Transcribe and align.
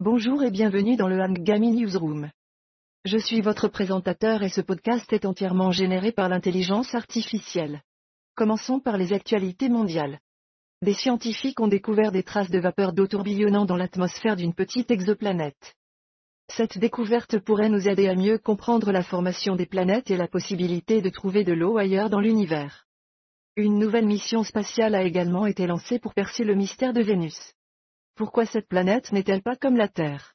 Bonjour 0.00 0.44
et 0.44 0.52
bienvenue 0.52 0.94
dans 0.94 1.08
le 1.08 1.20
Hangami 1.20 1.72
Newsroom. 1.72 2.30
Je 3.04 3.18
suis 3.18 3.40
votre 3.40 3.66
présentateur 3.66 4.44
et 4.44 4.48
ce 4.48 4.60
podcast 4.60 5.12
est 5.12 5.24
entièrement 5.24 5.72
généré 5.72 6.12
par 6.12 6.28
l'intelligence 6.28 6.94
artificielle. 6.94 7.82
Commençons 8.36 8.78
par 8.78 8.96
les 8.96 9.12
actualités 9.12 9.68
mondiales. 9.68 10.20
Des 10.82 10.94
scientifiques 10.94 11.58
ont 11.58 11.66
découvert 11.66 12.12
des 12.12 12.22
traces 12.22 12.48
de 12.48 12.60
vapeur 12.60 12.92
d'eau 12.92 13.08
tourbillonnant 13.08 13.64
dans 13.64 13.76
l'atmosphère 13.76 14.36
d'une 14.36 14.54
petite 14.54 14.92
exoplanète. 14.92 15.74
Cette 16.48 16.78
découverte 16.78 17.40
pourrait 17.40 17.68
nous 17.68 17.88
aider 17.88 18.06
à 18.06 18.14
mieux 18.14 18.38
comprendre 18.38 18.92
la 18.92 19.02
formation 19.02 19.56
des 19.56 19.66
planètes 19.66 20.12
et 20.12 20.16
la 20.16 20.28
possibilité 20.28 21.02
de 21.02 21.10
trouver 21.10 21.42
de 21.42 21.54
l'eau 21.54 21.76
ailleurs 21.76 22.08
dans 22.08 22.20
l'univers. 22.20 22.86
Une 23.56 23.80
nouvelle 23.80 24.06
mission 24.06 24.44
spatiale 24.44 24.94
a 24.94 25.02
également 25.02 25.46
été 25.46 25.66
lancée 25.66 25.98
pour 25.98 26.14
percer 26.14 26.44
le 26.44 26.54
mystère 26.54 26.92
de 26.92 27.02
Vénus. 27.02 27.52
Pourquoi 28.18 28.46
cette 28.46 28.66
planète 28.66 29.12
n'est-elle 29.12 29.42
pas 29.42 29.54
comme 29.54 29.76
la 29.76 29.86
Terre? 29.86 30.34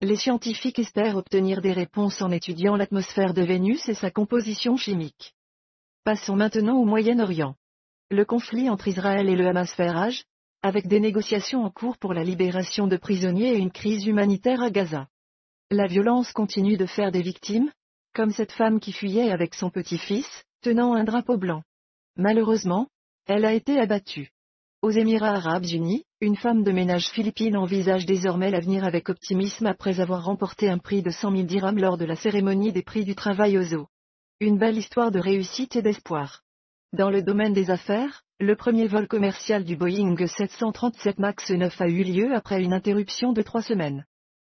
Les 0.00 0.16
scientifiques 0.16 0.80
espèrent 0.80 1.16
obtenir 1.16 1.60
des 1.60 1.70
réponses 1.70 2.20
en 2.20 2.32
étudiant 2.32 2.74
l'atmosphère 2.74 3.34
de 3.34 3.42
Vénus 3.42 3.88
et 3.88 3.94
sa 3.94 4.10
composition 4.10 4.76
chimique. 4.76 5.32
Passons 6.02 6.34
maintenant 6.34 6.76
au 6.76 6.84
Moyen-Orient. 6.84 7.54
Le 8.10 8.24
conflit 8.24 8.68
entre 8.68 8.88
Israël 8.88 9.28
et 9.28 9.36
le 9.36 9.46
Hamas 9.46 9.72
fait 9.72 9.92
rage, 9.92 10.24
avec 10.60 10.88
des 10.88 10.98
négociations 10.98 11.62
en 11.62 11.70
cours 11.70 11.98
pour 11.98 12.14
la 12.14 12.24
libération 12.24 12.88
de 12.88 12.96
prisonniers 12.96 13.52
et 13.52 13.58
une 13.58 13.70
crise 13.70 14.04
humanitaire 14.06 14.60
à 14.60 14.70
Gaza. 14.70 15.06
La 15.70 15.86
violence 15.86 16.32
continue 16.32 16.76
de 16.76 16.86
faire 16.86 17.12
des 17.12 17.22
victimes, 17.22 17.70
comme 18.12 18.32
cette 18.32 18.52
femme 18.52 18.80
qui 18.80 18.90
fuyait 18.90 19.30
avec 19.30 19.54
son 19.54 19.70
petit-fils, 19.70 20.26
tenant 20.62 20.94
un 20.94 21.04
drapeau 21.04 21.36
blanc. 21.36 21.62
Malheureusement, 22.16 22.88
elle 23.26 23.44
a 23.44 23.52
été 23.52 23.78
abattue. 23.78 24.32
Aux 24.82 24.90
Émirats 24.90 25.36
arabes 25.36 25.64
unis, 25.64 26.04
une 26.24 26.36
femme 26.36 26.62
de 26.62 26.72
ménage 26.72 27.08
philippine 27.08 27.54
envisage 27.54 28.06
désormais 28.06 28.50
l'avenir 28.50 28.82
avec 28.84 29.10
optimisme 29.10 29.66
après 29.66 30.00
avoir 30.00 30.24
remporté 30.24 30.70
un 30.70 30.78
prix 30.78 31.02
de 31.02 31.10
100 31.10 31.32
000 31.32 31.42
dirhams 31.42 31.78
lors 31.78 31.98
de 31.98 32.06
la 32.06 32.16
cérémonie 32.16 32.72
des 32.72 32.82
prix 32.82 33.04
du 33.04 33.14
travail 33.14 33.58
aux 33.58 33.74
eaux. 33.74 33.88
Une 34.40 34.56
belle 34.56 34.78
histoire 34.78 35.10
de 35.10 35.18
réussite 35.18 35.76
et 35.76 35.82
d'espoir. 35.82 36.40
Dans 36.94 37.10
le 37.10 37.22
domaine 37.22 37.52
des 37.52 37.70
affaires, 37.70 38.22
le 38.40 38.56
premier 38.56 38.86
vol 38.86 39.06
commercial 39.06 39.64
du 39.64 39.76
Boeing 39.76 40.16
737 40.16 41.18
MAX 41.18 41.50
9 41.50 41.78
a 41.78 41.88
eu 41.88 42.04
lieu 42.04 42.34
après 42.34 42.62
une 42.62 42.72
interruption 42.72 43.34
de 43.34 43.42
trois 43.42 43.62
semaines. 43.62 44.06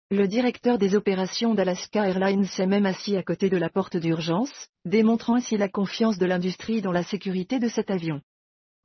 Le 0.10 0.26
directeur 0.26 0.78
des 0.78 0.96
opérations 0.96 1.54
d'Alaska 1.54 2.08
Airlines 2.08 2.46
s'est 2.46 2.66
même 2.66 2.86
assis 2.86 3.18
à 3.18 3.24
côté 3.24 3.50
de 3.50 3.58
la 3.58 3.70
porte 3.70 3.98
d'urgence, 3.98 4.70
démontrant 4.86 5.36
ainsi 5.36 5.58
la 5.58 5.68
confiance 5.68 6.18
de 6.18 6.26
l'industrie 6.26 6.82
dans 6.82 6.94
la 6.94 7.04
sécurité 7.04 7.60
de 7.60 7.68
cet 7.68 7.92
avion. 7.92 8.22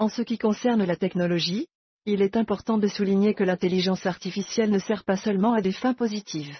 En 0.01 0.09
ce 0.09 0.23
qui 0.23 0.37
concerne 0.37 0.83
la 0.83 0.97
technologie, 0.97 1.69
il 2.05 2.21
est 2.21 2.37
important 2.37 2.79
de 2.79 2.89
souligner 2.89 3.33
que 3.35 3.45
l'intelligence 3.45 4.07
artificielle 4.07 4.71
ne 4.71 4.79
sert 4.79 5.05
pas 5.05 5.17
seulement 5.17 5.53
à 5.53 5.61
des 5.61 5.73
fins 5.73 5.95
positives. 5.95 6.59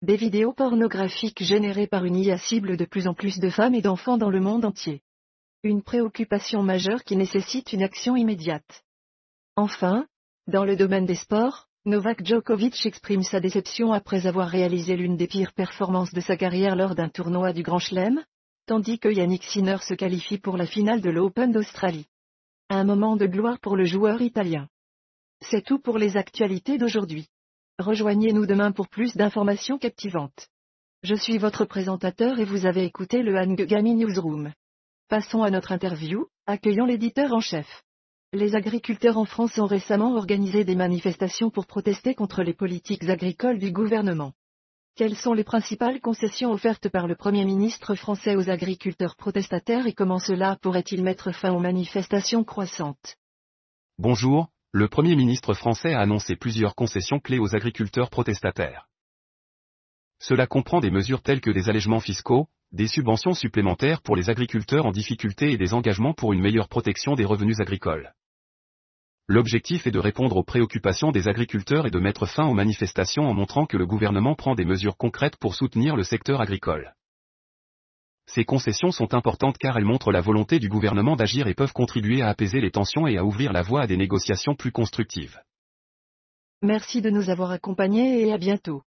Des 0.00 0.16
vidéos 0.16 0.54
pornographiques 0.54 1.42
générées 1.42 1.86
par 1.86 2.06
une 2.06 2.16
IA 2.16 2.38
cible 2.38 2.78
de 2.78 2.86
plus 2.86 3.06
en 3.06 3.12
plus 3.12 3.38
de 3.38 3.50
femmes 3.50 3.74
et 3.74 3.82
d'enfants 3.82 4.16
dans 4.16 4.30
le 4.30 4.40
monde 4.40 4.64
entier. 4.64 5.02
Une 5.62 5.82
préoccupation 5.82 6.62
majeure 6.62 7.04
qui 7.04 7.16
nécessite 7.16 7.74
une 7.74 7.82
action 7.82 8.16
immédiate. 8.16 8.82
Enfin, 9.56 10.06
dans 10.46 10.64
le 10.64 10.76
domaine 10.76 11.04
des 11.04 11.16
sports, 11.16 11.66
Novak 11.84 12.24
Djokovic 12.24 12.86
exprime 12.86 13.22
sa 13.22 13.40
déception 13.40 13.92
après 13.92 14.26
avoir 14.26 14.48
réalisé 14.48 14.96
l'une 14.96 15.18
des 15.18 15.26
pires 15.26 15.52
performances 15.52 16.14
de 16.14 16.20
sa 16.22 16.38
carrière 16.38 16.76
lors 16.76 16.94
d'un 16.94 17.10
tournoi 17.10 17.52
du 17.52 17.62
Grand 17.62 17.78
Chelem, 17.78 18.24
tandis 18.66 18.98
que 18.98 19.08
Yannick 19.08 19.44
Sinner 19.44 19.78
se 19.82 19.92
qualifie 19.92 20.38
pour 20.38 20.56
la 20.56 20.66
finale 20.66 21.02
de 21.02 21.10
l'Open 21.10 21.52
d'Australie. 21.52 22.06
Un 22.72 22.84
moment 22.84 23.16
de 23.16 23.26
gloire 23.26 23.58
pour 23.58 23.76
le 23.76 23.84
joueur 23.84 24.22
italien. 24.22 24.68
C'est 25.40 25.64
tout 25.64 25.80
pour 25.80 25.98
les 25.98 26.16
actualités 26.16 26.78
d'aujourd'hui. 26.78 27.26
Rejoignez-nous 27.80 28.46
demain 28.46 28.70
pour 28.70 28.86
plus 28.86 29.16
d'informations 29.16 29.76
captivantes. 29.76 30.46
Je 31.02 31.16
suis 31.16 31.36
votre 31.36 31.64
présentateur 31.64 32.38
et 32.38 32.44
vous 32.44 32.66
avez 32.66 32.84
écouté 32.84 33.24
le 33.24 33.36
Hangami 33.36 33.96
Newsroom. 33.96 34.52
Passons 35.08 35.42
à 35.42 35.50
notre 35.50 35.72
interview, 35.72 36.28
accueillons 36.46 36.84
l'éditeur 36.84 37.32
en 37.32 37.40
chef. 37.40 37.66
Les 38.32 38.54
agriculteurs 38.54 39.18
en 39.18 39.24
France 39.24 39.58
ont 39.58 39.66
récemment 39.66 40.14
organisé 40.14 40.62
des 40.62 40.76
manifestations 40.76 41.50
pour 41.50 41.66
protester 41.66 42.14
contre 42.14 42.44
les 42.44 42.54
politiques 42.54 43.08
agricoles 43.08 43.58
du 43.58 43.72
gouvernement. 43.72 44.32
Quelles 44.96 45.16
sont 45.16 45.32
les 45.32 45.44
principales 45.44 46.00
concessions 46.00 46.52
offertes 46.52 46.88
par 46.88 47.06
le 47.06 47.14
Premier 47.14 47.44
ministre 47.44 47.94
français 47.94 48.36
aux 48.36 48.50
agriculteurs 48.50 49.16
protestataires 49.16 49.86
et 49.86 49.94
comment 49.94 50.18
cela 50.18 50.56
pourrait-il 50.60 51.02
mettre 51.02 51.32
fin 51.32 51.52
aux 51.52 51.60
manifestations 51.60 52.44
croissantes? 52.44 53.16
Bonjour, 53.98 54.48
le 54.72 54.88
Premier 54.88 55.16
ministre 55.16 55.54
français 55.54 55.94
a 55.94 56.00
annoncé 56.00 56.36
plusieurs 56.36 56.74
concessions 56.74 57.18
clés 57.18 57.38
aux 57.38 57.54
agriculteurs 57.54 58.10
protestataires. 58.10 58.88
Cela 60.18 60.46
comprend 60.46 60.80
des 60.80 60.90
mesures 60.90 61.22
telles 61.22 61.40
que 61.40 61.50
des 61.50 61.70
allègements 61.70 62.00
fiscaux, 62.00 62.48
des 62.72 62.86
subventions 62.86 63.34
supplémentaires 63.34 64.02
pour 64.02 64.16
les 64.16 64.28
agriculteurs 64.28 64.84
en 64.86 64.92
difficulté 64.92 65.50
et 65.50 65.56
des 65.56 65.72
engagements 65.72 66.14
pour 66.14 66.34
une 66.34 66.42
meilleure 66.42 66.68
protection 66.68 67.14
des 67.14 67.24
revenus 67.24 67.58
agricoles. 67.58 68.12
L'objectif 69.32 69.86
est 69.86 69.92
de 69.92 70.00
répondre 70.00 70.36
aux 70.36 70.42
préoccupations 70.42 71.12
des 71.12 71.28
agriculteurs 71.28 71.86
et 71.86 71.92
de 71.92 72.00
mettre 72.00 72.26
fin 72.26 72.48
aux 72.48 72.52
manifestations 72.52 73.28
en 73.28 73.32
montrant 73.32 73.64
que 73.64 73.76
le 73.76 73.86
gouvernement 73.86 74.34
prend 74.34 74.56
des 74.56 74.64
mesures 74.64 74.96
concrètes 74.96 75.36
pour 75.36 75.54
soutenir 75.54 75.94
le 75.94 76.02
secteur 76.02 76.40
agricole. 76.40 76.96
Ces 78.26 78.44
concessions 78.44 78.90
sont 78.90 79.14
importantes 79.14 79.56
car 79.56 79.78
elles 79.78 79.84
montrent 79.84 80.10
la 80.10 80.20
volonté 80.20 80.58
du 80.58 80.68
gouvernement 80.68 81.14
d'agir 81.14 81.46
et 81.46 81.54
peuvent 81.54 81.72
contribuer 81.72 82.22
à 82.22 82.28
apaiser 82.28 82.60
les 82.60 82.72
tensions 82.72 83.06
et 83.06 83.18
à 83.18 83.24
ouvrir 83.24 83.52
la 83.52 83.62
voie 83.62 83.82
à 83.82 83.86
des 83.86 83.96
négociations 83.96 84.56
plus 84.56 84.72
constructives. 84.72 85.38
Merci 86.60 87.00
de 87.00 87.10
nous 87.10 87.30
avoir 87.30 87.52
accompagnés 87.52 88.26
et 88.26 88.32
à 88.32 88.36
bientôt. 88.36 88.82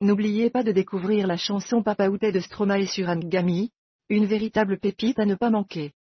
N'oubliez 0.00 0.50
pas 0.50 0.64
de 0.64 0.72
découvrir 0.72 1.28
la 1.28 1.36
chanson 1.36 1.84
Papa 1.84 2.08
Outé 2.08 2.32
de 2.32 2.40
Stromae 2.40 2.86
sur 2.86 3.08
Angami, 3.08 3.70
une 4.08 4.26
véritable 4.26 4.80
pépite 4.80 5.20
à 5.20 5.26
ne 5.26 5.36
pas 5.36 5.50
manquer. 5.50 5.92